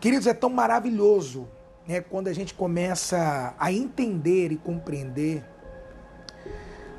Queridos, 0.00 0.26
é 0.26 0.34
tão 0.34 0.48
maravilhoso 0.48 1.48
né, 1.86 2.00
quando 2.00 2.28
a 2.28 2.32
gente 2.32 2.54
começa 2.54 3.54
a 3.58 3.72
entender 3.72 4.52
e 4.52 4.56
compreender 4.56 5.44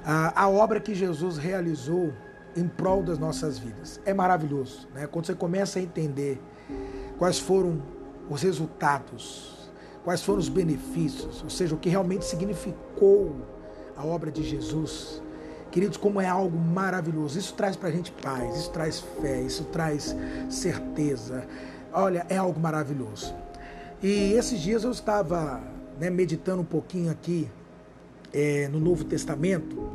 a, 0.03 0.43
a 0.43 0.49
obra 0.49 0.81
que 0.81 0.93
Jesus 0.93 1.37
realizou 1.37 2.13
em 2.57 2.67
prol 2.67 3.01
das 3.01 3.17
nossas 3.17 3.57
vidas. 3.57 4.01
É 4.05 4.13
maravilhoso. 4.13 4.87
Né? 4.93 5.07
Quando 5.07 5.27
você 5.27 5.35
começa 5.35 5.79
a 5.79 5.81
entender 5.81 6.41
quais 7.17 7.39
foram 7.39 7.81
os 8.29 8.41
resultados, 8.41 9.71
quais 10.03 10.21
foram 10.21 10.39
os 10.39 10.49
benefícios, 10.49 11.41
ou 11.41 11.49
seja, 11.49 11.75
o 11.75 11.77
que 11.77 11.89
realmente 11.89 12.25
significou 12.25 13.35
a 13.95 14.05
obra 14.05 14.31
de 14.31 14.43
Jesus. 14.43 15.21
Queridos, 15.71 15.97
como 15.97 16.19
é 16.19 16.27
algo 16.27 16.57
maravilhoso. 16.57 17.37
Isso 17.37 17.53
traz 17.53 17.75
para 17.75 17.89
a 17.89 17.91
gente 17.91 18.11
paz, 18.11 18.57
isso 18.57 18.71
traz 18.71 18.99
fé, 19.21 19.41
isso 19.41 19.63
traz 19.65 20.15
certeza. 20.49 21.47
Olha, 21.91 22.25
é 22.29 22.37
algo 22.37 22.59
maravilhoso. 22.59 23.33
E 24.01 24.33
esses 24.33 24.59
dias 24.59 24.83
eu 24.83 24.91
estava 24.91 25.61
né, 25.99 26.09
meditando 26.09 26.61
um 26.61 26.65
pouquinho 26.65 27.11
aqui 27.11 27.49
é, 28.33 28.67
no 28.69 28.79
Novo 28.79 29.03
Testamento 29.03 29.89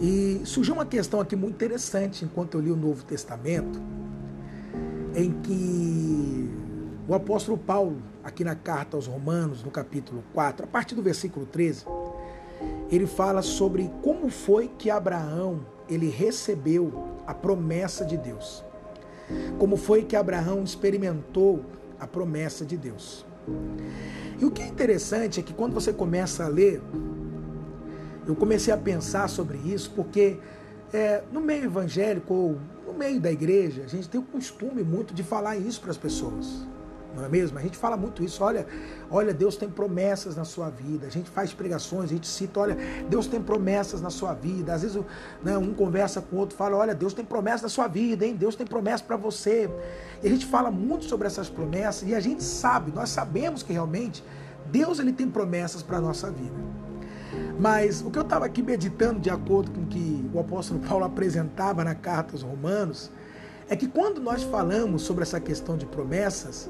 e 0.00 0.42
surgiu 0.44 0.74
uma 0.74 0.86
questão 0.86 1.20
aqui 1.20 1.34
muito 1.34 1.54
interessante 1.54 2.24
enquanto 2.24 2.54
eu 2.54 2.60
li 2.60 2.70
o 2.70 2.76
Novo 2.76 3.04
Testamento, 3.04 3.80
em 5.14 5.32
que 5.40 6.50
o 7.08 7.14
apóstolo 7.14 7.56
Paulo, 7.56 8.02
aqui 8.22 8.44
na 8.44 8.54
carta 8.54 8.96
aos 8.96 9.06
Romanos, 9.06 9.62
no 9.62 9.70
capítulo 9.70 10.22
4, 10.34 10.64
a 10.64 10.68
partir 10.68 10.94
do 10.94 11.02
versículo 11.02 11.46
13, 11.46 11.86
ele 12.90 13.06
fala 13.06 13.42
sobre 13.42 13.90
como 14.02 14.28
foi 14.28 14.68
que 14.78 14.90
Abraão 14.90 15.60
ele 15.88 16.10
recebeu 16.10 17.16
a 17.26 17.32
promessa 17.32 18.04
de 18.04 18.16
Deus. 18.16 18.62
Como 19.58 19.76
foi 19.76 20.04
que 20.04 20.16
Abraão 20.16 20.62
experimentou 20.62 21.64
a 21.98 22.06
promessa 22.06 22.64
de 22.64 22.76
Deus. 22.76 23.24
E 24.38 24.44
o 24.44 24.50
que 24.50 24.62
é 24.62 24.66
interessante 24.66 25.40
é 25.40 25.42
que 25.42 25.52
quando 25.52 25.74
você 25.74 25.92
começa 25.92 26.44
a 26.44 26.48
ler, 26.48 26.80
eu 28.26 28.36
comecei 28.36 28.72
a 28.72 28.76
pensar 28.76 29.28
sobre 29.28 29.58
isso, 29.58 29.90
porque 29.96 30.38
é, 30.92 31.22
no 31.32 31.40
meio 31.40 31.64
evangélico 31.64 32.32
ou 32.32 32.58
no 32.86 32.92
meio 32.92 33.20
da 33.20 33.32
igreja, 33.32 33.82
a 33.84 33.88
gente 33.88 34.08
tem 34.08 34.20
o 34.20 34.24
costume 34.24 34.82
muito 34.82 35.12
de 35.12 35.22
falar 35.22 35.56
isso 35.56 35.80
para 35.80 35.90
as 35.90 35.98
pessoas 35.98 36.66
não 37.14 37.24
é 37.24 37.28
mesmo? 37.28 37.58
A 37.58 37.62
gente 37.62 37.76
fala 37.76 37.96
muito 37.96 38.22
isso. 38.22 38.42
Olha, 38.44 38.66
olha, 39.10 39.32
Deus 39.32 39.56
tem 39.56 39.68
promessas 39.68 40.36
na 40.36 40.44
sua 40.44 40.70
vida. 40.70 41.06
A 41.06 41.10
gente 41.10 41.30
faz 41.30 41.52
pregações, 41.52 42.04
a 42.04 42.14
gente 42.14 42.26
cita, 42.26 42.60
olha, 42.60 42.76
Deus 43.08 43.26
tem 43.26 43.40
promessas 43.40 44.00
na 44.00 44.10
sua 44.10 44.34
vida. 44.34 44.74
Às 44.74 44.82
vezes 44.82 45.02
né, 45.42 45.56
um 45.56 45.74
conversa 45.74 46.20
com 46.20 46.36
o 46.36 46.38
outro, 46.38 46.56
fala, 46.56 46.76
olha, 46.76 46.94
Deus 46.94 47.14
tem 47.14 47.24
promessas 47.24 47.62
na 47.62 47.68
sua 47.68 47.88
vida, 47.88 48.26
hein? 48.26 48.34
Deus 48.34 48.54
tem 48.54 48.66
promessas 48.66 49.02
para 49.02 49.16
você. 49.16 49.70
E 50.22 50.26
a 50.26 50.30
gente 50.30 50.46
fala 50.46 50.70
muito 50.70 51.04
sobre 51.06 51.26
essas 51.26 51.48
promessas 51.48 52.08
e 52.08 52.14
a 52.14 52.20
gente 52.20 52.42
sabe, 52.42 52.92
nós 52.92 53.08
sabemos 53.08 53.62
que 53.62 53.72
realmente 53.72 54.22
Deus 54.66 54.98
ele 54.98 55.12
tem 55.12 55.28
promessas 55.28 55.82
para 55.82 55.98
a 55.98 56.00
nossa 56.00 56.30
vida. 56.30 56.56
Mas 57.58 58.02
o 58.02 58.10
que 58.10 58.18
eu 58.18 58.22
estava 58.22 58.44
aqui 58.46 58.62
meditando 58.62 59.18
de 59.18 59.30
acordo 59.30 59.70
com 59.72 59.82
o 59.82 59.86
que 59.86 60.24
o 60.32 60.38
apóstolo 60.38 60.80
Paulo 60.80 61.04
apresentava 61.04 61.82
na 61.82 61.94
carta 61.94 62.34
aos 62.34 62.42
Romanos, 62.42 63.10
é 63.68 63.76
que 63.76 63.86
quando 63.86 64.20
nós 64.20 64.42
falamos 64.42 65.02
sobre 65.02 65.22
essa 65.22 65.38
questão 65.38 65.76
de 65.76 65.86
promessas, 65.86 66.68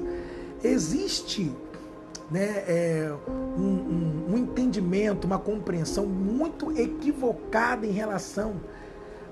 existe 0.63 1.51
né, 2.29 2.63
é, 2.67 3.11
um, 3.57 3.61
um, 3.61 4.25
um 4.33 4.37
entendimento, 4.37 5.25
uma 5.25 5.39
compreensão 5.39 6.05
muito 6.05 6.77
equivocada 6.77 7.85
em 7.85 7.91
relação 7.91 8.59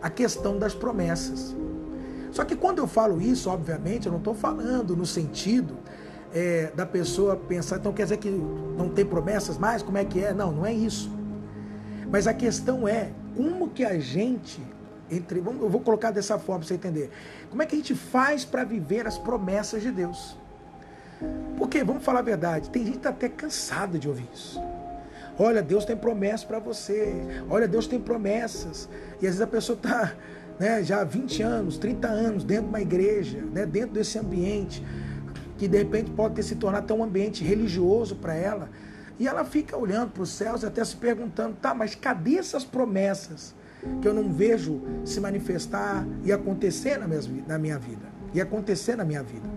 à 0.01 0.09
questão 0.09 0.57
das 0.57 0.73
promessas. 0.73 1.55
Só 2.31 2.43
que 2.43 2.55
quando 2.55 2.79
eu 2.79 2.88
falo 2.88 3.21
isso, 3.21 3.49
obviamente, 3.49 4.05
eu 4.05 4.11
não 4.11 4.19
estou 4.19 4.33
falando 4.33 4.95
no 4.95 5.05
sentido 5.05 5.75
é, 6.33 6.71
da 6.75 6.85
pessoa 6.85 7.35
pensar, 7.35 7.77
então 7.77 7.93
quer 7.93 8.03
dizer 8.03 8.17
que 8.17 8.29
não 8.29 8.89
tem 8.89 9.05
promessas 9.05 9.57
mais? 9.57 9.81
Como 9.81 9.97
é 9.97 10.05
que 10.05 10.23
é? 10.23 10.33
Não, 10.33 10.51
não 10.51 10.65
é 10.65 10.73
isso. 10.73 11.11
Mas 12.11 12.27
a 12.27 12.33
questão 12.33 12.88
é 12.88 13.11
como 13.35 13.69
que 13.69 13.83
a 13.83 14.00
gente 14.00 14.61
entre, 15.09 15.40
eu 15.40 15.69
vou 15.69 15.81
colocar 15.81 16.12
dessa 16.12 16.38
forma 16.38 16.59
para 16.59 16.68
você 16.68 16.73
entender. 16.75 17.09
Como 17.50 17.62
é 17.62 17.66
que 17.66 17.75
a 17.75 17.78
gente 17.78 17.95
faz 17.95 18.44
para 18.44 18.63
viver 18.63 19.07
as 19.07 19.18
promessas 19.18 19.81
de 19.81 19.91
Deus? 19.91 20.38
Porque, 21.57 21.84
vamos 21.84 22.03
falar 22.03 22.19
a 22.19 22.23
verdade, 22.23 22.69
tem 22.69 22.85
gente 22.85 22.97
está 22.97 23.09
até 23.09 23.28
cansada 23.28 23.97
de 23.97 24.07
ouvir 24.07 24.28
isso. 24.34 24.62
Olha, 25.40 25.62
Deus 25.62 25.85
tem 25.85 25.95
promessas 25.95 26.44
para 26.44 26.59
você. 26.59 27.13
Olha, 27.50 27.68
Deus 27.68 27.85
tem 27.88 28.00
promessas. 28.00 28.90
E 29.13 29.28
às 29.28 29.35
vezes 29.35 29.41
a 29.41 29.47
pessoa 29.47 29.75
está 29.75 30.13
né, 30.59 30.84
já 30.84 31.01
há 31.01 31.03
20 31.03 31.44
anos, 31.44 31.78
30 31.78 32.07
anos 32.07 32.44
dentro 32.44 32.63
de 32.63 32.69
uma 32.69 32.81
igreja, 32.81 33.39
né, 33.53 33.66
dentro 33.66 33.91
desse 33.91 34.18
ambiente, 34.18 34.84
que 35.57 35.68
de 35.68 35.78
repente 35.78 36.09
pode 36.12 36.35
ter 36.35 36.44
se 36.44 36.56
tornado 36.56 36.85
até 36.85 36.94
um 36.94 37.03
ambiente 37.03 37.44
religioso 37.44 38.16
para 38.16 38.34
ela. 38.34 38.69
E 39.19 39.28
ela 39.28 39.44
fica 39.44 39.75
olhando 39.78 40.12
para 40.12 40.24
os 40.24 40.29
céus 40.29 40.63
e 40.63 40.66
até 40.66 40.84
se 40.84 40.95
perguntando, 40.95 41.56
tá, 41.56 41.74
mas 41.74 41.95
cadê 41.95 42.38
essas 42.38 42.63
promessas? 42.63 43.56
Que 44.02 44.08
eu 44.08 44.14
não 44.14 44.31
vejo 44.31 44.81
se 45.03 45.20
manifestar 45.20 46.06
e 46.24 46.31
acontecer 46.31 46.98
na 46.98 47.08
minha, 47.08 47.22
na 47.48 47.58
minha 47.58 47.80
vida. 47.80 48.06
E 48.34 48.42
acontecer 48.42 48.96
na 48.96 49.03
minha 49.03 49.24
vida. 49.24 49.48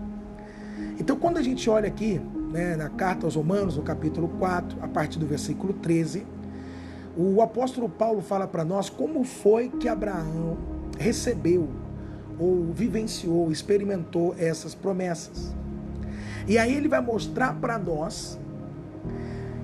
Então, 0.99 1.15
quando 1.15 1.37
a 1.37 1.41
gente 1.41 1.69
olha 1.69 1.87
aqui, 1.87 2.21
né, 2.51 2.75
na 2.75 2.89
carta 2.89 3.25
aos 3.25 3.35
Romanos, 3.35 3.77
no 3.77 3.83
capítulo 3.83 4.27
4, 4.39 4.77
a 4.81 4.87
partir 4.87 5.19
do 5.19 5.25
versículo 5.25 5.73
13, 5.73 6.25
o 7.15 7.41
apóstolo 7.41 7.89
Paulo 7.89 8.21
fala 8.21 8.47
para 8.47 8.63
nós 8.63 8.89
como 8.89 9.23
foi 9.23 9.69
que 9.69 9.87
Abraão 9.87 10.57
recebeu 10.97 11.69
ou 12.39 12.71
vivenciou, 12.73 13.51
experimentou 13.51 14.35
essas 14.37 14.73
promessas. 14.73 15.53
E 16.47 16.57
aí 16.57 16.75
ele 16.75 16.87
vai 16.87 17.01
mostrar 17.01 17.53
para 17.59 17.77
nós 17.77 18.39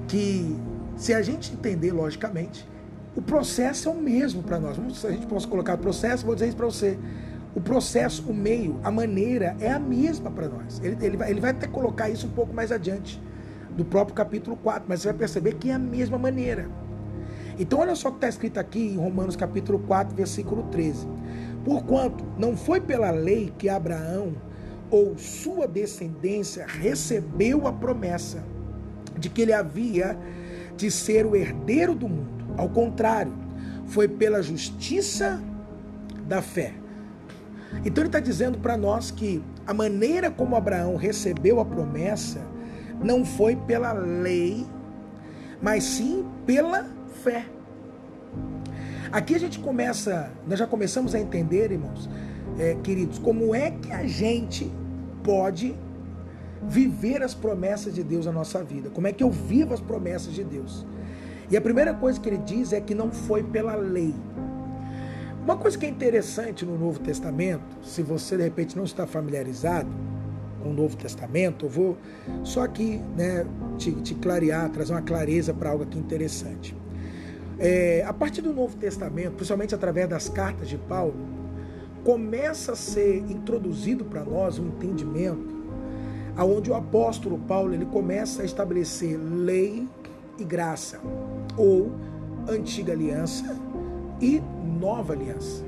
que, 0.08 0.56
se 0.96 1.14
a 1.14 1.22
gente 1.22 1.54
entender 1.54 1.92
logicamente, 1.92 2.68
o 3.18 3.22
processo 3.22 3.90
é 3.90 3.92
o 3.92 3.96
mesmo 3.96 4.44
para 4.44 4.60
nós. 4.60 4.78
Se 4.96 5.08
a 5.08 5.10
gente 5.10 5.26
possa 5.26 5.48
colocar 5.48 5.76
processo, 5.76 6.24
vou 6.24 6.36
dizer 6.36 6.50
isso 6.50 6.56
para 6.56 6.68
você. 6.68 7.00
O 7.56 7.60
processo, 7.60 8.24
o 8.30 8.34
meio, 8.34 8.80
a 8.84 8.92
maneira 8.92 9.58
é 9.60 9.72
a 9.72 9.80
mesma 9.80 10.30
para 10.30 10.48
nós. 10.48 10.80
Ele, 10.84 11.04
ele, 11.04 11.18
vai, 11.18 11.32
ele 11.32 11.42
vai 11.42 11.50
até 11.50 11.66
colocar 11.66 12.12
isso 12.12 12.28
um 12.28 12.30
pouco 12.30 12.54
mais 12.54 12.72
adiante, 12.72 13.20
do 13.76 13.84
próprio 13.84 14.14
capítulo 14.14 14.56
4, 14.58 14.84
mas 14.88 15.02
você 15.02 15.08
vai 15.08 15.18
perceber 15.18 15.56
que 15.56 15.72
é 15.72 15.74
a 15.74 15.80
mesma 15.80 16.16
maneira. 16.20 16.70
Então, 17.58 17.80
olha 17.80 17.96
só 17.96 18.10
o 18.10 18.12
que 18.12 18.18
está 18.18 18.30
escrito 18.30 18.60
aqui 18.60 18.82
em 18.82 18.98
Romanos 18.98 19.36
capítulo 19.36 19.80
4, 19.80 20.16
versículo 20.16 20.68
13. 20.70 21.08
Porquanto 21.66 22.24
não 22.38 22.56
foi 22.56 22.80
pela 22.80 23.10
lei 23.10 23.52
que 23.58 23.68
Abraão 23.68 24.36
ou 24.92 25.18
sua 25.18 25.68
descendência 25.68 26.68
recebeu 26.68 27.66
a 27.66 27.74
promessa 27.74 28.44
de 29.18 29.28
que 29.28 29.42
ele 29.42 29.54
havia 29.54 30.16
de 30.76 30.92
ser 30.92 31.26
o 31.26 31.36
herdeiro 31.36 31.96
do 31.96 32.08
mundo 32.08 32.37
ao 32.58 32.68
contrário, 32.70 33.34
foi 33.86 34.08
pela 34.08 34.42
justiça 34.42 35.42
da 36.28 36.42
fé. 36.42 36.74
Então 37.86 38.02
ele 38.02 38.10
está 38.10 38.20
dizendo 38.20 38.58
para 38.58 38.76
nós 38.76 39.12
que 39.12 39.44
a 39.66 39.74
maneira 39.74 40.32
como 40.32 40.56
Abraão 40.56 40.96
recebeu 40.96 41.60
a 41.60 41.66
promessa 41.66 42.42
não 43.04 43.24
foi 43.24 43.56
pela 43.56 43.94
lei, 43.94 44.66
mas 45.62 45.84
sim 45.84 46.26
pela 46.46 46.86
fé. 47.24 47.46
Aqui 49.12 49.36
a 49.36 49.40
gente 49.40 49.60
começa, 49.60 50.32
nós 50.48 50.60
já 50.60 50.68
começamos 50.68 51.16
a 51.16 51.20
entender, 51.20 51.72
irmãos, 51.72 52.10
é, 52.60 52.76
queridos, 52.76 53.20
como 53.20 53.54
é 53.56 53.72
que 53.72 53.92
a 53.92 54.06
gente 54.06 54.72
pode 55.24 55.78
viver 56.64 57.22
as 57.22 57.34
promessas 57.34 57.94
de 57.94 58.04
Deus 58.04 58.26
na 58.26 58.32
nossa 58.32 58.64
vida. 58.64 58.90
Como 58.90 59.08
é 59.08 59.14
que 59.14 59.24
eu 59.24 59.32
vivo 59.32 59.74
as 59.74 59.80
promessas 59.80 60.34
de 60.34 60.44
Deus? 60.44 60.86
E 61.50 61.56
a 61.56 61.62
primeira 61.62 61.94
coisa 61.94 62.20
que 62.20 62.28
ele 62.28 62.38
diz 62.38 62.74
é 62.74 62.82
que 62.82 62.94
não 62.94 63.12
foi 63.12 63.44
pela 63.44 63.76
lei. 63.76 64.14
Uma 65.44 65.56
coisa 65.56 65.78
que 65.78 65.86
é 65.86 65.90
interessante 65.90 66.66
no 66.66 66.78
Novo 66.78 67.00
Testamento, 67.00 67.64
se 67.82 68.04
você 68.04 68.36
de 68.36 68.44
repente 68.44 68.76
não 68.76 68.84
está 68.84 69.08
familiarizado 69.08 69.88
com 70.62 70.72
o 70.72 70.74
Novo 70.74 70.98
Testamento, 70.98 71.66
eu 71.66 71.70
vou 71.70 71.98
só 72.44 72.64
aqui 72.64 73.02
né, 73.16 73.46
te, 73.78 73.94
te 73.94 74.14
clarear, 74.16 74.70
trazer 74.70 74.92
uma 74.92 75.02
clareza 75.02 75.54
para 75.54 75.70
algo 75.70 75.84
aqui 75.84 75.98
interessante. 75.98 76.76
É, 77.58 78.04
a 78.06 78.12
partir 78.12 78.42
do 78.42 78.52
Novo 78.54 78.76
Testamento, 78.76 79.36
principalmente 79.36 79.74
através 79.74 80.10
das 80.10 80.28
cartas 80.28 80.68
de 80.68 80.78
Paulo, 80.78 81.16
começa 82.04 82.74
a 82.74 82.76
ser 82.76 83.18
introduzido 83.30 84.04
para 84.04 84.24
nós 84.24 84.60
um 84.60 84.68
entendimento 84.68 85.58
aonde 86.38 86.70
o 86.70 86.76
apóstolo 86.76 87.40
Paulo 87.40 87.74
ele 87.74 87.86
começa 87.86 88.44
a 88.44 88.46
estabelecer 88.46 89.18
lei 89.18 89.88
e 90.38 90.44
graça, 90.44 91.00
ou 91.56 91.92
antiga 92.48 92.94
aliança 92.94 93.56
e 94.22 94.42
nova 94.80 95.14
aliança. 95.14 95.64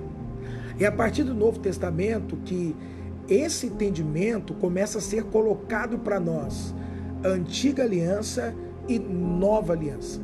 É 0.80 0.86
a 0.86 0.92
partir 0.92 1.24
do 1.24 1.34
Novo 1.34 1.60
Testamento 1.60 2.38
que 2.38 2.76
esse 3.28 3.68
entendimento 3.68 4.54
começa 4.54 4.98
a 4.98 5.02
ser 5.02 5.26
colocado 5.26 6.00
para 6.00 6.20
nós, 6.20 6.74
antiga 7.24 7.84
aliança 7.84 8.56
e 8.88 8.98
nova 8.98 9.74
aliança. 9.74 10.20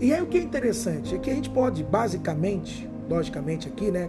E 0.00 0.12
aí 0.12 0.22
o 0.22 0.26
que 0.26 0.38
é 0.38 0.42
interessante 0.42 1.14
é 1.14 1.18
que 1.18 1.30
a 1.30 1.34
gente 1.34 1.50
pode 1.50 1.82
basicamente, 1.82 2.88
logicamente 3.08 3.68
aqui, 3.68 3.90
né, 3.90 4.08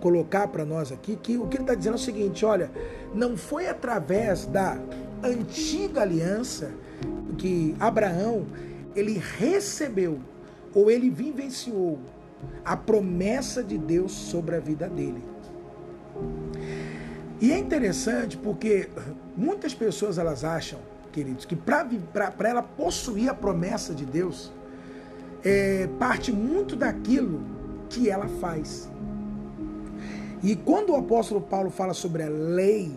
colocar 0.00 0.48
para 0.48 0.64
nós 0.64 0.92
aqui 0.92 1.16
que 1.16 1.36
o 1.36 1.46
que 1.46 1.56
ele 1.56 1.64
está 1.64 1.74
dizendo 1.74 1.94
é 1.94 1.96
o 1.96 2.00
seguinte: 2.00 2.44
olha, 2.44 2.70
não 3.14 3.36
foi 3.36 3.68
através 3.68 4.46
da 4.46 4.78
antiga 5.22 6.02
aliança 6.02 6.70
que 7.38 7.74
Abraão 7.80 8.46
ele 8.94 9.22
recebeu 9.38 10.18
ou 10.74 10.90
ele 10.90 11.08
vivenciou 11.08 11.98
a 12.64 12.76
promessa 12.76 13.62
de 13.62 13.78
Deus 13.78 14.12
sobre 14.12 14.56
a 14.56 14.60
vida 14.60 14.88
dele. 14.88 15.22
E 17.40 17.52
é 17.52 17.58
interessante 17.58 18.36
porque 18.36 18.88
muitas 19.36 19.72
pessoas 19.72 20.18
elas 20.18 20.44
acham, 20.44 20.80
queridos, 21.12 21.44
que 21.44 21.54
para 21.54 22.48
ela 22.48 22.62
possuir 22.62 23.30
a 23.30 23.34
promessa 23.34 23.94
de 23.94 24.04
Deus, 24.04 24.52
é, 25.44 25.88
parte 25.98 26.32
muito 26.32 26.74
daquilo 26.74 27.40
que 27.88 28.10
ela 28.10 28.28
faz. 28.40 28.90
E 30.42 30.54
quando 30.56 30.90
o 30.90 30.96
apóstolo 30.96 31.40
Paulo 31.40 31.70
fala 31.70 31.94
sobre 31.94 32.22
a 32.22 32.28
lei 32.28 32.92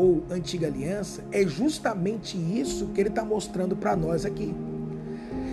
ou 0.00 0.22
antiga 0.30 0.66
aliança, 0.66 1.22
é 1.30 1.46
justamente 1.46 2.38
isso 2.38 2.86
que 2.94 3.00
ele 3.02 3.10
está 3.10 3.22
mostrando 3.22 3.76
para 3.76 3.94
nós 3.94 4.24
aqui. 4.24 4.54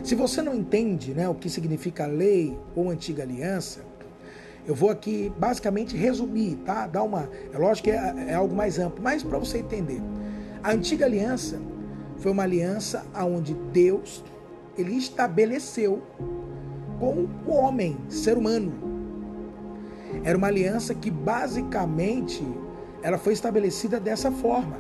Se 0.04 0.16
você 0.16 0.42
não 0.42 0.56
entende 0.56 1.14
né, 1.14 1.28
o 1.28 1.36
que 1.36 1.50
significa 1.50 2.06
lei 2.06 2.58
ou 2.74 2.90
antiga 2.90 3.24
aliança, 3.24 3.82
eu 4.66 4.74
vou 4.74 4.90
aqui 4.90 5.30
basicamente 5.38 5.98
resumir, 5.98 6.56
tá? 6.66 6.88
Dar 6.88 7.04
uma, 7.04 7.30
é 7.54 7.58
lógico 7.58 7.90
que 7.90 7.92
é, 7.92 8.30
é 8.30 8.34
algo 8.36 8.56
mais 8.56 8.80
amplo, 8.80 9.04
mas 9.04 9.22
para 9.22 9.38
você 9.38 9.58
entender. 9.58 10.02
A 10.64 10.72
antiga 10.72 11.06
aliança 11.06 11.60
foi 12.18 12.32
uma 12.32 12.44
aliança 12.44 13.06
aonde 13.14 13.54
Deus 13.74 14.24
ele 14.78 14.96
estabeleceu 14.96 16.02
com 17.00 17.28
o 17.46 17.52
homem, 17.52 17.98
ser 18.08 18.38
humano. 18.38 18.72
Era 20.24 20.38
uma 20.38 20.48
aliança 20.48 20.96
que 20.96 21.12
basicamente 21.12 22.42
ela 23.02 23.18
foi 23.18 23.34
estabelecida 23.34 24.00
dessa 24.00 24.32
forma. 24.32 24.78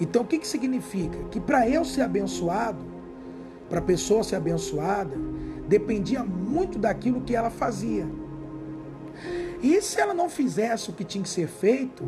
Então 0.00 0.22
o 0.22 0.26
que, 0.26 0.38
que 0.38 0.46
significa? 0.46 1.18
Que 1.30 1.40
para 1.40 1.68
eu 1.68 1.84
ser 1.84 2.02
abençoado, 2.02 2.84
para 3.68 3.78
a 3.78 3.82
pessoa 3.82 4.24
ser 4.24 4.36
abençoada, 4.36 5.16
dependia 5.68 6.22
muito 6.24 6.78
daquilo 6.78 7.20
que 7.20 7.34
ela 7.34 7.50
fazia. 7.50 8.06
E 9.62 9.80
se 9.80 10.00
ela 10.00 10.12
não 10.12 10.28
fizesse 10.28 10.90
o 10.90 10.92
que 10.92 11.04
tinha 11.04 11.22
que 11.22 11.30
ser 11.30 11.46
feito, 11.46 12.04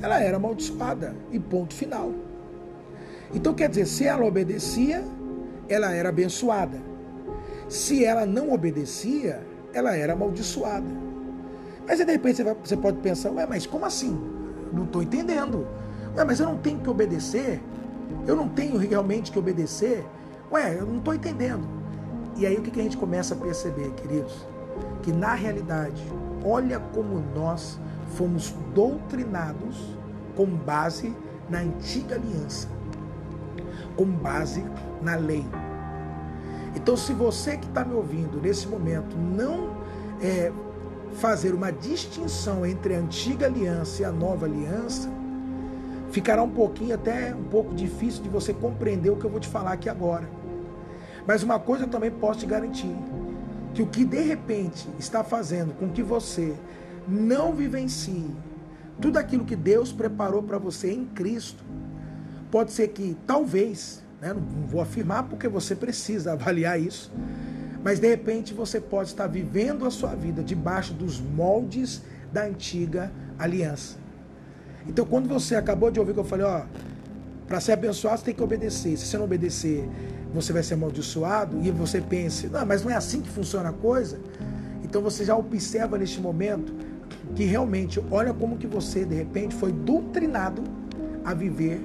ela 0.00 0.20
era 0.20 0.36
amaldiçoada. 0.36 1.14
E 1.30 1.38
ponto 1.38 1.74
final. 1.74 2.12
Então 3.34 3.54
quer 3.54 3.68
dizer, 3.68 3.86
se 3.86 4.04
ela 4.04 4.24
obedecia, 4.24 5.04
ela 5.68 5.92
era 5.92 6.08
abençoada. 6.08 6.80
Se 7.68 8.04
ela 8.04 8.24
não 8.24 8.52
obedecia, 8.52 9.42
ela 9.74 9.94
era 9.94 10.14
amaldiçoada. 10.14 11.07
Mas 11.88 11.98
aí, 11.98 12.04
de 12.04 12.12
repente 12.12 12.44
você 12.62 12.76
pode 12.76 12.98
pensar, 12.98 13.30
ué, 13.30 13.46
mas 13.46 13.66
como 13.66 13.86
assim? 13.86 14.20
Não 14.70 14.84
estou 14.84 15.02
entendendo. 15.02 15.66
Ué, 16.14 16.22
mas 16.22 16.38
eu 16.38 16.46
não 16.46 16.58
tenho 16.58 16.78
que 16.80 16.90
obedecer? 16.90 17.62
Eu 18.26 18.36
não 18.36 18.46
tenho 18.46 18.76
realmente 18.76 19.32
que 19.32 19.38
obedecer? 19.38 20.04
Ué, 20.52 20.76
eu 20.78 20.84
não 20.84 20.98
estou 20.98 21.14
entendendo. 21.14 21.66
E 22.36 22.46
aí 22.46 22.56
o 22.56 22.62
que 22.62 22.78
a 22.78 22.82
gente 22.82 22.98
começa 22.98 23.34
a 23.34 23.38
perceber, 23.38 23.90
queridos? 23.92 24.46
Que 25.02 25.10
na 25.12 25.32
realidade, 25.32 26.04
olha 26.44 26.78
como 26.78 27.24
nós 27.34 27.80
fomos 28.16 28.54
doutrinados 28.74 29.96
com 30.36 30.44
base 30.44 31.16
na 31.48 31.60
antiga 31.60 32.16
aliança, 32.16 32.68
com 33.96 34.04
base 34.04 34.62
na 35.00 35.16
lei. 35.16 35.46
Então, 36.76 36.96
se 36.98 37.14
você 37.14 37.56
que 37.56 37.66
está 37.66 37.82
me 37.82 37.94
ouvindo 37.94 38.40
nesse 38.40 38.68
momento 38.68 39.16
não 39.16 39.70
é, 40.20 40.52
fazer 41.14 41.54
uma 41.54 41.70
distinção 41.70 42.64
entre 42.64 42.94
a 42.94 42.98
antiga 42.98 43.46
aliança 43.46 44.02
e 44.02 44.04
a 44.04 44.12
nova 44.12 44.46
aliança, 44.46 45.10
ficará 46.10 46.42
um 46.42 46.50
pouquinho 46.50 46.94
até 46.94 47.34
um 47.34 47.44
pouco 47.44 47.74
difícil 47.74 48.22
de 48.22 48.28
você 48.28 48.52
compreender 48.52 49.10
o 49.10 49.16
que 49.16 49.24
eu 49.24 49.30
vou 49.30 49.40
te 49.40 49.48
falar 49.48 49.72
aqui 49.72 49.88
agora. 49.88 50.28
Mas 51.26 51.42
uma 51.42 51.58
coisa 51.58 51.84
eu 51.84 51.88
também 51.88 52.10
posso 52.10 52.40
te 52.40 52.46
garantir: 52.46 52.96
que 53.74 53.82
o 53.82 53.86
que 53.86 54.04
de 54.04 54.20
repente 54.20 54.88
está 54.98 55.22
fazendo 55.22 55.74
com 55.74 55.88
que 55.90 56.02
você 56.02 56.54
não 57.06 57.52
vivencie 57.52 58.34
tudo 59.00 59.18
aquilo 59.18 59.44
que 59.44 59.56
Deus 59.56 59.92
preparou 59.92 60.42
para 60.42 60.58
você 60.58 60.92
em 60.92 61.04
Cristo, 61.04 61.62
pode 62.50 62.72
ser 62.72 62.88
que 62.88 63.16
talvez, 63.26 64.02
né, 64.20 64.34
não 64.34 64.66
vou 64.66 64.80
afirmar 64.80 65.24
porque 65.24 65.48
você 65.48 65.74
precisa 65.74 66.32
avaliar 66.34 66.80
isso, 66.80 67.12
mas 67.88 67.98
de 67.98 68.06
repente 68.06 68.52
você 68.52 68.78
pode 68.78 69.08
estar 69.08 69.26
vivendo 69.26 69.86
a 69.86 69.90
sua 69.90 70.14
vida 70.14 70.42
debaixo 70.42 70.92
dos 70.92 71.18
moldes 71.18 72.02
da 72.30 72.44
antiga 72.44 73.10
aliança. 73.38 73.96
Então, 74.86 75.06
quando 75.06 75.26
você 75.26 75.54
acabou 75.54 75.90
de 75.90 75.98
ouvir 75.98 76.12
que 76.12 76.20
eu 76.20 76.24
falei, 76.24 76.44
ó, 76.44 76.64
para 77.46 77.58
ser 77.60 77.72
abençoado 77.72 78.18
você 78.18 78.26
tem 78.26 78.34
que 78.34 78.42
obedecer. 78.42 78.94
Se 78.98 79.06
você 79.06 79.16
não 79.16 79.24
obedecer, 79.24 79.88
você 80.34 80.52
vai 80.52 80.62
ser 80.62 80.74
amaldiçoado 80.74 81.58
e 81.62 81.70
você 81.70 81.98
pensa, 81.98 82.46
não, 82.48 82.66
mas 82.66 82.84
não 82.84 82.90
é 82.90 82.94
assim 82.94 83.22
que 83.22 83.30
funciona 83.30 83.70
a 83.70 83.72
coisa. 83.72 84.20
Então 84.84 85.00
você 85.00 85.24
já 85.24 85.34
observa 85.34 85.96
neste 85.96 86.20
momento 86.20 86.74
que 87.34 87.44
realmente, 87.44 88.04
olha 88.10 88.34
como 88.34 88.58
que 88.58 88.66
você 88.66 89.02
de 89.06 89.14
repente 89.14 89.54
foi 89.54 89.72
doutrinado 89.72 90.62
a 91.24 91.32
viver 91.32 91.82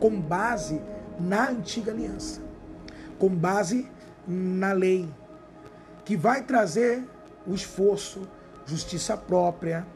com 0.00 0.20
base 0.20 0.80
na 1.20 1.50
antiga 1.50 1.92
aliança, 1.92 2.40
com 3.20 3.28
base 3.28 3.86
na 4.26 4.72
lei, 4.72 5.08
que 6.04 6.16
vai 6.16 6.42
trazer 6.42 7.04
o 7.46 7.54
esforço, 7.54 8.22
justiça 8.66 9.16
própria, 9.16 9.86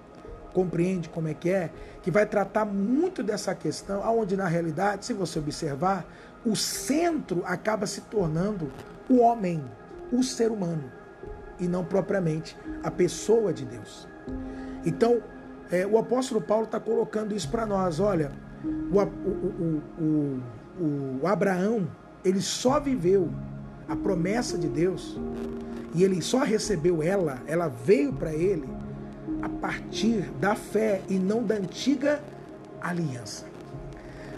compreende 0.52 1.08
como 1.08 1.28
é 1.28 1.34
que 1.34 1.50
é, 1.50 1.70
que 2.02 2.10
vai 2.10 2.26
tratar 2.26 2.64
muito 2.64 3.22
dessa 3.22 3.54
questão, 3.54 4.02
aonde 4.02 4.36
na 4.36 4.46
realidade, 4.46 5.04
se 5.04 5.12
você 5.12 5.38
observar, 5.38 6.06
o 6.44 6.56
centro 6.56 7.42
acaba 7.44 7.86
se 7.86 8.02
tornando 8.02 8.70
o 9.08 9.18
homem, 9.18 9.62
o 10.12 10.22
ser 10.22 10.50
humano, 10.50 10.90
e 11.58 11.66
não 11.66 11.84
propriamente 11.84 12.56
a 12.82 12.90
pessoa 12.90 13.52
de 13.52 13.64
Deus. 13.64 14.08
Então, 14.84 15.22
é, 15.70 15.86
o 15.86 15.98
apóstolo 15.98 16.40
Paulo 16.40 16.64
está 16.64 16.80
colocando 16.80 17.34
isso 17.34 17.50
para 17.50 17.66
nós. 17.66 18.00
Olha, 18.00 18.30
o, 18.64 18.98
o, 18.98 19.82
o, 20.00 21.20
o, 21.22 21.26
Abraão, 21.26 21.88
ele 22.24 22.40
só 22.40 22.80
viveu 22.80 23.28
a 23.88 23.94
promessa 23.94 24.56
de 24.56 24.68
Deus 24.68 25.18
e 25.94 26.04
ele 26.04 26.20
só 26.20 26.40
recebeu 26.40 27.02
ela, 27.02 27.42
ela 27.46 27.68
veio 27.68 28.12
para 28.12 28.32
ele 28.32 28.68
a 29.42 29.48
partir 29.48 30.22
da 30.40 30.54
fé 30.54 31.02
e 31.08 31.18
não 31.18 31.42
da 31.42 31.54
antiga 31.54 32.20
aliança. 32.80 33.46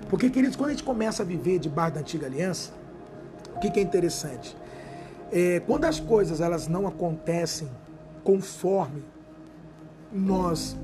Porque, 0.08 0.28
queridos, 0.28 0.56
quando 0.56 0.70
a 0.70 0.72
gente 0.72 0.84
começa 0.84 1.22
a 1.22 1.26
viver 1.26 1.58
debaixo 1.58 1.94
da 1.94 2.00
antiga 2.00 2.26
aliança, 2.26 2.72
o 3.54 3.60
que, 3.60 3.70
que 3.70 3.78
é 3.78 3.82
interessante? 3.82 4.56
É, 5.30 5.60
quando 5.60 5.84
as 5.84 6.00
coisas 6.00 6.40
elas 6.40 6.66
não 6.66 6.86
acontecem 6.86 7.68
conforme 8.24 9.04
nós 10.12 10.76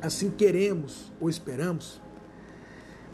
assim 0.00 0.30
queremos 0.30 1.12
ou 1.20 1.28
esperamos, 1.28 2.00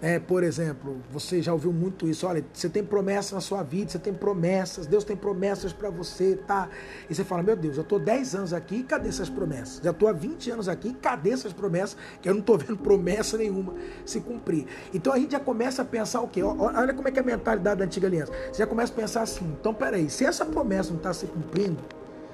é, 0.02 0.18
por 0.18 0.42
exemplo, 0.42 0.96
você 1.10 1.42
já 1.42 1.52
ouviu 1.52 1.72
muito 1.72 2.08
isso. 2.08 2.26
Olha, 2.26 2.42
você 2.52 2.70
tem 2.70 2.82
promessas 2.82 3.32
na 3.32 3.40
sua 3.40 3.62
vida, 3.62 3.90
você 3.90 3.98
tem 3.98 4.14
promessas, 4.14 4.86
Deus 4.86 5.04
tem 5.04 5.14
promessas 5.14 5.74
para 5.74 5.90
você, 5.90 6.36
tá? 6.36 6.70
E 7.08 7.14
você 7.14 7.22
fala, 7.22 7.42
meu 7.42 7.54
Deus, 7.54 7.76
eu 7.76 7.82
estou 7.82 7.98
10 7.98 8.34
anos 8.34 8.52
aqui, 8.54 8.82
cadê 8.82 9.10
essas 9.10 9.28
promessas? 9.28 9.80
Já 9.82 9.90
estou 9.90 10.08
há 10.08 10.12
20 10.12 10.50
anos 10.52 10.68
aqui, 10.68 10.94
cadê 10.94 11.32
essas 11.32 11.52
promessas? 11.52 11.98
Que 12.22 12.30
eu 12.30 12.32
não 12.32 12.40
estou 12.40 12.56
vendo 12.56 12.78
promessa 12.78 13.36
nenhuma 13.36 13.74
se 14.06 14.20
cumprir. 14.20 14.66
Então 14.94 15.12
a 15.12 15.18
gente 15.18 15.32
já 15.32 15.40
começa 15.40 15.82
a 15.82 15.84
pensar 15.84 16.22
o 16.22 16.28
quê? 16.28 16.42
Olha 16.42 16.94
como 16.94 17.06
é 17.06 17.10
que 17.10 17.18
é 17.18 17.22
a 17.22 17.26
mentalidade 17.26 17.80
da 17.80 17.84
antiga 17.84 18.06
aliança. 18.06 18.32
Você 18.50 18.58
já 18.60 18.66
começa 18.66 18.92
a 18.92 18.96
pensar 18.96 19.22
assim, 19.22 19.44
então 19.60 19.74
peraí, 19.74 20.08
se 20.08 20.24
essa 20.24 20.46
promessa 20.46 20.90
não 20.90 20.96
está 20.96 21.12
se 21.12 21.26
cumprindo, 21.26 21.84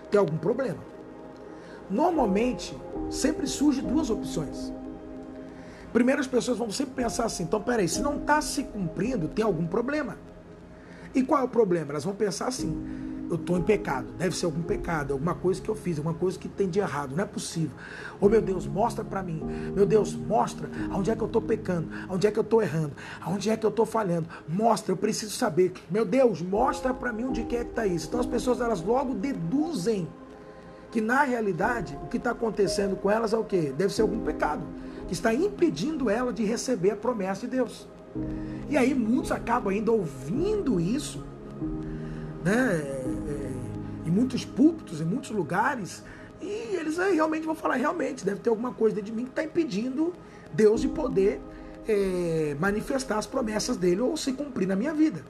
tem 0.09 0.21
algum 0.21 0.37
problema. 0.37 0.79
Normalmente, 1.91 2.77
sempre 3.11 3.47
surge 3.47 3.81
duas 3.81 4.09
opções. 4.09 4.73
Primeiro 5.97 6.21
as 6.21 6.27
pessoas 6.27 6.59
vão 6.59 6.71
sempre 6.71 7.05
pensar 7.05 7.25
assim, 7.25 7.45
então 7.45 7.59
peraí, 7.59 7.89
se 7.89 8.03
não 8.03 8.19
está 8.19 8.39
se 8.43 8.65
cumprindo, 8.65 9.29
tem 9.29 9.43
algum 9.43 9.67
problema. 9.67 10.19
E 11.15 11.23
qual 11.23 11.41
é 11.41 11.45
o 11.45 11.49
problema? 11.49 11.93
Elas 11.93 12.05
vão 12.05 12.15
pensar 12.15 12.49
assim, 12.49 13.25
eu 13.31 13.37
estou 13.37 13.57
em 13.57 13.63
pecado, 13.63 14.13
deve 14.19 14.37
ser 14.37 14.45
algum 14.45 14.61
pecado, 14.61 15.15
alguma 15.15 15.35
coisa 15.35 15.59
que 15.59 15.71
eu 15.71 15.75
fiz, 15.75 15.97
alguma 15.97 16.15
coisa 16.15 16.39
que 16.39 16.51
tem 16.51 16.69
de 16.69 16.81
errado, 16.81 17.17
não 17.17 17.25
é 17.25 17.27
possível. 17.27 17.75
Oh 18.21 18.29
meu 18.29 18.43
Deus, 18.43 18.67
mostra 18.67 19.03
para 19.03 19.23
mim. 19.23 19.43
Meu 19.75 19.87
Deus, 19.87 20.15
mostra 20.15 20.69
aonde 20.91 21.11
é 21.11 21.17
que 21.17 21.23
eu 21.23 21.29
estou 21.29 21.41
pecando, 21.41 21.89
aonde 22.11 22.27
é 22.27 22.31
que 22.31 22.39
eu 22.39 22.43
estou 22.43 22.61
errando, 22.61 22.93
aonde 23.23 23.49
é 23.49 23.57
que 23.57 23.65
eu 23.65 23.71
estou 23.71 23.87
falhando. 23.87 24.29
Mostra, 24.47 24.93
eu 24.93 24.99
preciso 24.99 25.33
saber. 25.33 25.73
Meu 25.91 26.05
Deus, 26.05 26.43
mostra 26.43 26.93
para 26.93 27.11
mim 27.11 27.25
onde 27.25 27.41
é 27.41 27.45
que 27.45 27.57
está 27.57 27.87
isso. 27.87 28.09
Então 28.09 28.21
as 28.21 28.27
pessoas 28.27 28.61
elas 28.61 28.83
logo 28.83 29.15
deduzem 29.15 30.07
que 30.91 31.01
na 31.01 31.23
realidade 31.23 31.99
o 32.03 32.07
que 32.07 32.19
está 32.19 32.33
acontecendo 32.33 32.97
com 32.97 33.11
elas 33.11 33.33
é 33.33 33.39
o 33.39 33.45
quê? 33.45 33.73
Deve 33.75 33.95
ser 33.95 34.03
algum 34.03 34.21
pecado 34.21 34.63
que 35.07 35.13
está 35.13 35.33
impedindo 35.33 36.11
ela 36.11 36.33
de 36.33 36.45
receber 36.45 36.91
a 36.91 36.97
promessa 36.97 37.43
de 37.43 37.57
Deus. 37.57 37.87
E 38.69 38.77
aí 38.77 38.95
muitos 38.95 39.31
acabam 39.31 39.73
ainda 39.73 39.93
ouvindo 39.93 40.81
isso, 40.81 41.25
né? 42.45 42.81
É, 42.83 44.09
em 44.09 44.11
muitos 44.11 44.45
púlpitos, 44.45 45.01
em 45.01 45.05
muitos 45.05 45.31
lugares, 45.31 46.03
E 46.41 46.77
eles 46.77 46.99
aí 46.99 47.15
realmente 47.15 47.45
vão 47.45 47.55
falar, 47.55 47.77
realmente, 47.77 48.25
deve 48.25 48.41
ter 48.41 48.51
alguma 48.51 48.73
coisa 48.73 48.95
dentro 48.95 49.11
de 49.11 49.17
mim 49.17 49.25
que 49.25 49.31
está 49.31 49.43
impedindo 49.43 50.13
Deus 50.53 50.81
de 50.81 50.89
poder 50.89 51.41
é, 51.89 52.57
manifestar 52.61 53.19
as 53.19 53.27
promessas 53.27 53.77
dele 53.77 54.01
ou 54.01 54.17
se 54.17 54.33
cumprir 54.33 54.67
na 54.67 54.77
minha 54.77 54.93
vida. 54.93 55.25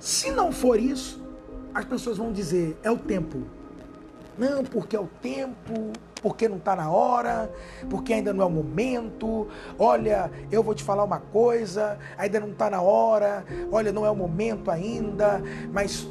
Se 0.00 0.30
não 0.30 0.50
for 0.50 0.78
isso, 0.78 1.22
as 1.74 1.84
pessoas 1.84 2.16
vão 2.16 2.32
dizer, 2.32 2.78
é 2.82 2.90
o 2.90 2.96
tempo. 2.96 3.42
Não, 4.38 4.64
porque 4.64 4.96
é 4.96 5.00
o 5.00 5.08
tempo, 5.20 5.92
porque 6.18 6.48
não 6.48 6.56
está 6.56 6.74
na 6.74 6.90
hora, 6.90 7.50
porque 7.88 8.12
ainda 8.12 8.32
não 8.32 8.42
é 8.42 8.46
o 8.46 8.50
momento. 8.50 9.48
Olha, 9.78 10.30
eu 10.50 10.62
vou 10.62 10.74
te 10.74 10.82
falar 10.82 11.04
uma 11.04 11.20
coisa, 11.20 11.98
ainda 12.16 12.40
não 12.40 12.50
está 12.50 12.70
na 12.70 12.80
hora. 12.80 13.44
Olha, 13.70 13.92
não 13.92 14.04
é 14.04 14.10
o 14.10 14.16
momento 14.16 14.70
ainda, 14.70 15.42
mas 15.72 16.06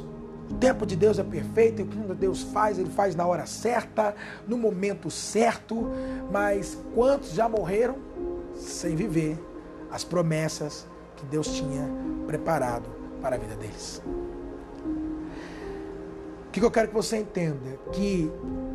o 0.50 0.54
tempo 0.54 0.86
de 0.86 0.96
Deus 0.96 1.18
é 1.18 1.24
perfeito, 1.24 1.80
e 1.80 1.84
o 1.84 1.86
que 1.86 2.14
Deus 2.14 2.42
faz, 2.42 2.78
Ele 2.78 2.90
faz 2.90 3.14
na 3.14 3.26
hora 3.26 3.46
certa, 3.46 4.14
no 4.46 4.56
momento 4.56 5.10
certo. 5.10 5.90
Mas 6.30 6.78
quantos 6.94 7.32
já 7.32 7.48
morreram 7.48 7.96
sem 8.54 8.96
viver 8.96 9.38
as 9.90 10.04
promessas 10.04 10.86
que 11.16 11.24
Deus 11.26 11.48
tinha 11.48 11.88
preparado 12.26 12.88
para 13.20 13.36
a 13.36 13.38
vida 13.38 13.54
deles? 13.56 14.02
O 16.48 16.50
que 16.50 16.60
eu 16.60 16.70
quero 16.70 16.88
que 16.88 16.94
você 16.94 17.18
entenda? 17.18 17.78
Que 17.92 18.30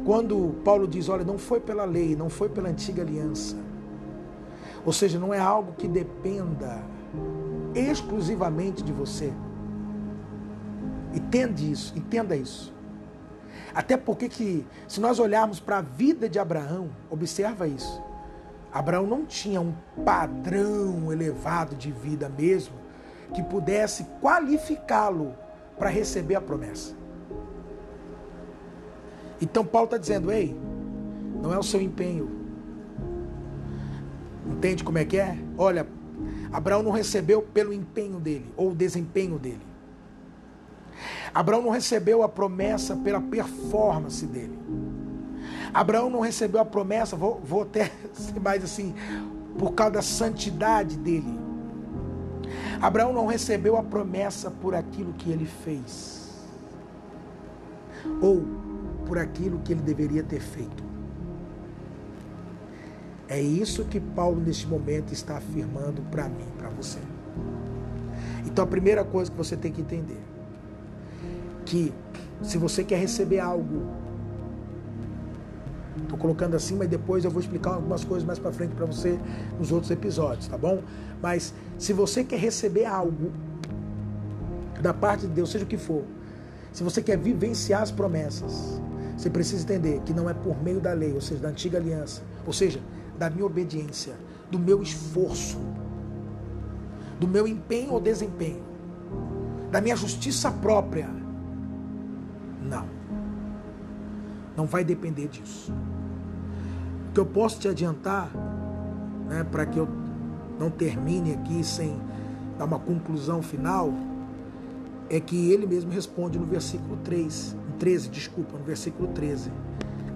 quando 0.05 0.55
Paulo 0.63 0.87
diz, 0.87 1.09
olha, 1.09 1.23
não 1.23 1.39
foi 1.39 1.59
pela 1.59 1.85
lei, 1.85 2.15
não 2.15 2.29
foi 2.29 2.47
pela 2.47 2.69
antiga 2.69 3.01
aliança, 3.01 3.57
ou 4.85 4.93
seja, 4.93 5.17
não 5.17 5.33
é 5.33 5.39
algo 5.39 5.73
que 5.73 5.87
dependa 5.87 6.83
exclusivamente 7.73 8.83
de 8.83 8.93
você. 8.93 9.33
Entende 11.13 11.71
isso, 11.71 11.97
entenda 11.97 12.35
isso. 12.35 12.71
Até 13.73 13.97
porque 13.97 14.29
que, 14.29 14.65
se 14.87 15.01
nós 15.01 15.17
olharmos 15.17 15.59
para 15.59 15.79
a 15.79 15.81
vida 15.81 16.29
de 16.29 16.37
Abraão, 16.37 16.89
observa 17.09 17.67
isso. 17.67 18.01
Abraão 18.71 19.07
não 19.07 19.25
tinha 19.25 19.59
um 19.59 19.73
padrão 20.05 21.11
elevado 21.11 21.75
de 21.75 21.91
vida 21.91 22.29
mesmo 22.29 22.75
que 23.33 23.41
pudesse 23.41 24.05
qualificá-lo 24.21 25.33
para 25.77 25.89
receber 25.89 26.35
a 26.35 26.41
promessa. 26.41 27.02
Então 29.43 29.65
Paulo 29.65 29.87
está 29.87 29.97
dizendo, 29.97 30.31
ei, 30.31 30.57
não 31.41 31.53
é 31.53 31.59
o 31.59 31.63
seu 31.63 31.81
empenho. 31.81 32.31
Entende 34.49 34.85
como 34.85 34.97
é 34.97 35.03
que 35.03 35.17
é? 35.17 35.37
Olha, 35.57 35.85
Abraão 36.49 36.81
não 36.81 36.91
recebeu 36.91 37.41
pelo 37.41 37.73
empenho 37.73 38.21
dele 38.21 38.45
ou 38.55 38.71
o 38.71 38.75
desempenho 38.75 39.37
dele. 39.37 39.59
Abraão 41.33 41.61
não 41.61 41.71
recebeu 41.71 42.23
a 42.23 42.29
promessa 42.29 42.95
pela 42.95 43.19
performance 43.19 44.25
dele. 44.25 44.57
Abraão 45.73 46.09
não 46.09 46.21
recebeu 46.21 46.61
a 46.61 46.65
promessa, 46.65 47.17
vou, 47.17 47.41
vou 47.43 47.63
até 47.63 47.91
ser 48.13 48.39
mais 48.39 48.63
assim, 48.63 48.95
por 49.59 49.73
causa 49.73 49.95
da 49.95 50.01
santidade 50.01 50.95
dele. 50.95 51.37
Abraão 52.81 53.11
não 53.11 53.25
recebeu 53.25 53.75
a 53.75 53.83
promessa 53.83 54.49
por 54.49 54.73
aquilo 54.73 55.11
que 55.11 55.29
ele 55.29 55.45
fez. 55.45 56.47
Ou 58.21 58.72
por 59.13 59.19
aquilo 59.19 59.59
que 59.59 59.71
ele 59.71 59.81
deveria 59.83 60.23
ter 60.23 60.39
feito. 60.39 60.83
É 63.27 63.39
isso 63.39 63.85
que 63.85 63.99
Paulo 63.99 64.41
neste 64.41 64.65
momento 64.65 65.13
está 65.13 65.37
afirmando 65.37 66.01
para 66.09 66.27
mim, 66.27 66.47
para 66.57 66.69
você. 66.69 66.97
Então 68.43 68.65
a 68.65 68.67
primeira 68.67 69.03
coisa 69.03 69.29
que 69.29 69.37
você 69.37 69.55
tem 69.55 69.71
que 69.71 69.81
entender 69.81 70.19
que 71.63 71.93
se 72.41 72.57
você 72.57 72.83
quer 72.83 72.97
receber 72.97 73.39
algo, 73.39 73.83
estou 76.01 76.17
colocando 76.17 76.55
assim, 76.55 76.75
mas 76.75 76.89
depois 76.89 77.23
eu 77.23 77.29
vou 77.29 77.39
explicar 77.39 77.75
algumas 77.75 78.03
coisas 78.03 78.25
mais 78.25 78.39
para 78.39 78.51
frente 78.51 78.73
para 78.73 78.87
você 78.87 79.19
nos 79.59 79.71
outros 79.71 79.91
episódios, 79.91 80.47
tá 80.47 80.57
bom? 80.57 80.81
Mas 81.21 81.53
se 81.77 81.93
você 81.93 82.23
quer 82.23 82.39
receber 82.39 82.85
algo 82.85 83.31
da 84.81 84.91
parte 84.91 85.27
de 85.27 85.33
Deus, 85.33 85.51
seja 85.51 85.65
o 85.65 85.67
que 85.67 85.77
for, 85.77 86.03
se 86.71 86.83
você 86.83 86.99
quer 86.99 87.15
vivenciar 87.15 87.83
as 87.83 87.91
promessas, 87.91 88.81
você 89.17 89.29
precisa 89.29 89.63
entender 89.63 90.01
que 90.05 90.13
não 90.13 90.29
é 90.29 90.33
por 90.33 90.61
meio 90.61 90.79
da 90.79 90.93
lei, 90.93 91.13
ou 91.13 91.21
seja, 91.21 91.41
da 91.41 91.49
antiga 91.49 91.77
aliança, 91.77 92.21
ou 92.45 92.53
seja, 92.53 92.79
da 93.17 93.29
minha 93.29 93.45
obediência, 93.45 94.15
do 94.49 94.59
meu 94.59 94.81
esforço, 94.81 95.59
do 97.19 97.27
meu 97.27 97.47
empenho 97.47 97.93
ou 97.93 97.99
desempenho, 97.99 98.61
da 99.71 99.79
minha 99.79 99.95
justiça 99.95 100.51
própria. 100.51 101.09
Não. 102.61 102.85
Não 104.55 104.65
vai 104.65 104.83
depender 104.83 105.27
disso. 105.27 105.73
O 107.09 107.13
que 107.13 107.19
eu 107.19 107.25
posso 107.25 107.59
te 107.59 107.67
adiantar, 107.67 108.31
né, 109.27 109.43
para 109.43 109.65
que 109.65 109.77
eu 109.79 109.87
não 110.59 110.69
termine 110.69 111.33
aqui 111.33 111.63
sem 111.63 111.99
dar 112.57 112.65
uma 112.65 112.79
conclusão 112.79 113.41
final, 113.41 113.93
é 115.09 115.19
que 115.19 115.51
ele 115.51 115.65
mesmo 115.65 115.91
responde 115.91 116.39
no 116.39 116.45
versículo 116.45 116.97
3, 117.03 117.55
13, 117.73 118.09
desculpa, 118.09 118.57
no 118.57 118.63
versículo 118.63 119.07
13, 119.09 119.51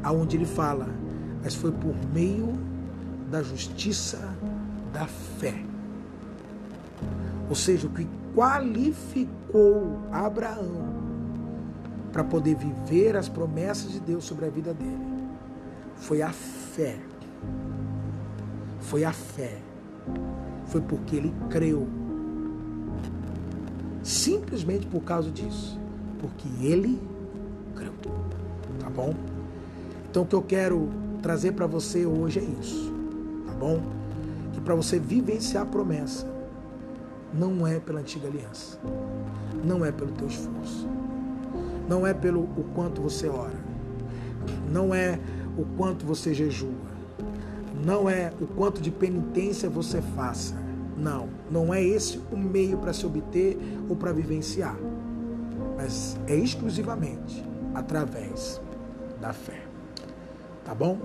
aonde 0.04 0.38
ele 0.38 0.46
fala: 0.46 0.88
"Mas 1.44 1.56
foi 1.56 1.72
por 1.72 1.96
meio 2.14 2.54
da 3.30 3.42
justiça 3.42 4.20
da 4.94 5.06
fé". 5.06 5.64
Ou 7.50 7.56
seja, 7.56 7.88
o 7.88 7.90
que 7.90 8.08
qualificou 8.36 10.00
Abraão 10.12 10.96
para 12.12 12.24
poder 12.24 12.56
viver 12.56 13.16
as 13.16 13.30
promessas 13.30 13.92
de 13.92 14.00
Deus 14.00 14.24
sobre 14.24 14.46
a 14.46 14.50
vida 14.50 14.74
dele 14.74 15.18
foi 15.96 16.22
a 16.22 16.32
fé. 16.32 16.98
Foi 18.80 19.04
a 19.04 19.12
fé. 19.12 19.58
Foi 20.66 20.82
porque 20.82 21.16
ele 21.16 21.34
creu 21.50 21.88
simplesmente 24.04 24.88
por 24.88 25.02
causa 25.02 25.30
disso, 25.30 25.80
porque 26.20 26.48
ele 26.62 27.00
Tá 28.80 28.90
bom? 28.90 29.14
Então 30.10 30.24
o 30.24 30.26
que 30.26 30.36
eu 30.36 30.42
quero 30.42 30.90
trazer 31.22 31.52
para 31.54 31.68
você 31.68 32.06
hoje 32.06 32.40
é 32.40 32.44
isso, 32.62 32.94
tá 33.46 33.54
bom? 33.54 33.82
Que 34.54 34.62
para 34.62 34.76
você 34.76 35.00
vivenciar 35.00 35.64
a 35.64 35.66
promessa 35.66 36.28
não 37.34 37.68
é 37.68 37.80
pela 37.80 38.00
antiga 38.00 38.28
aliança, 38.28 38.80
não 39.64 39.84
é 39.84 39.92
pelo 39.92 40.12
teu 40.12 40.28
esforço, 40.28 40.88
não 41.88 42.08
é 42.08 42.14
pelo 42.14 42.42
o 42.42 42.66
quanto 42.74 43.02
você 43.02 43.28
ora, 43.28 43.60
não 44.72 44.94
é 44.94 45.20
o 45.58 45.66
quanto 45.78 46.06
você 46.06 46.34
jejua, 46.34 46.72
não 47.86 48.10
é 48.10 48.32
o 48.40 48.48
quanto 48.48 48.82
de 48.82 48.92
penitência 48.92 49.70
você 49.70 50.02
faça 50.02 50.56
não, 50.98 51.30
não 51.52 51.72
é 51.72 51.84
esse 51.84 52.20
o 52.32 52.38
meio 52.38 52.80
para 52.80 52.92
se 52.92 53.06
obter 53.06 53.58
ou 53.88 53.96
para 53.96 54.12
vivenciar, 54.12 54.76
mas 55.78 56.18
é 56.26 56.36
exclusivamente 56.36 57.46
através 57.78 58.62
da 59.22 59.34
fé. 59.34 59.62
Tá 60.66 60.74
bom? 60.74 60.98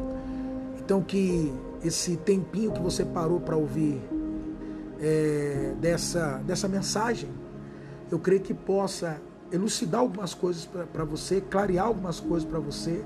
Então 0.78 1.02
que 1.02 1.52
esse 1.84 2.16
tempinho 2.16 2.72
que 2.72 2.80
você 2.80 3.04
parou 3.04 3.40
para 3.40 3.56
ouvir 3.56 4.00
é, 5.00 5.74
dessa, 5.80 6.38
dessa 6.44 6.68
mensagem, 6.68 7.28
eu 8.10 8.18
creio 8.18 8.40
que 8.40 8.54
possa 8.54 9.20
elucidar 9.50 10.00
algumas 10.00 10.32
coisas 10.34 10.68
para 10.92 11.04
você, 11.04 11.40
clarear 11.40 11.86
algumas 11.86 12.18
coisas 12.18 12.48
para 12.48 12.58
você. 12.58 13.04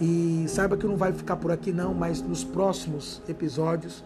E 0.00 0.46
saiba 0.48 0.76
que 0.76 0.86
não 0.86 0.96
vai 0.96 1.12
ficar 1.12 1.36
por 1.36 1.52
aqui 1.52 1.72
não, 1.72 1.92
mas 1.92 2.22
nos 2.22 2.42
próximos 2.42 3.22
episódios 3.28 4.02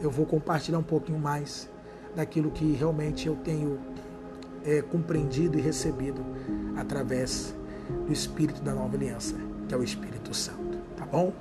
eu 0.00 0.10
vou 0.10 0.24
compartilhar 0.24 0.78
um 0.78 0.84
pouquinho 0.84 1.18
mais 1.18 1.68
daquilo 2.14 2.50
que 2.50 2.72
realmente 2.72 3.26
eu 3.26 3.34
tenho 3.36 3.78
é, 4.64 4.80
compreendido 4.80 5.58
e 5.58 5.60
recebido 5.60 6.24
através 6.76 7.54
do 8.06 8.12
Espírito 8.12 8.62
da 8.62 8.72
Nova 8.72 8.96
Aliança, 8.96 9.34
que 9.68 9.74
é 9.74 9.76
o 9.76 9.82
Espírito 9.82 10.34
Santo, 10.34 10.78
tá 10.96 11.04
bom? 11.04 11.32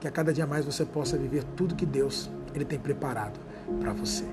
Que 0.00 0.08
a 0.08 0.10
cada 0.10 0.32
dia 0.32 0.46
mais 0.46 0.64
você 0.64 0.84
possa 0.84 1.16
viver 1.16 1.44
tudo 1.56 1.74
que 1.74 1.86
Deus 1.86 2.30
ele 2.54 2.64
tem 2.64 2.78
preparado 2.78 3.38
para 3.80 3.92
você. 3.92 4.24